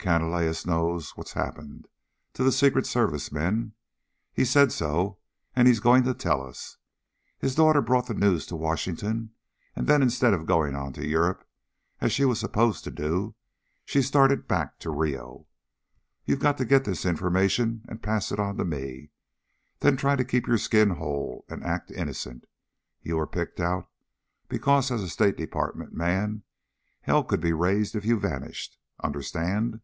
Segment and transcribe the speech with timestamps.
[0.00, 1.88] Canalejas knows what's happened
[2.32, 3.72] to the Service men.
[4.32, 5.18] He said so,
[5.56, 6.76] and he's going to tell us.
[7.40, 9.30] His daughter brought the news to Washington,
[9.74, 11.44] and then instead of going on to Europe
[12.00, 13.34] as she was supposed to do,
[13.84, 15.48] she started back to Rio.
[16.24, 19.10] You're to get this formation and pass it on to me,
[19.80, 22.44] then try to keep your skin whole and act innocent.
[23.02, 23.90] You were picked out
[24.48, 26.44] because, as a State Department man,
[27.00, 28.78] hell could be raised if you vanished.
[29.02, 29.80] Understand?"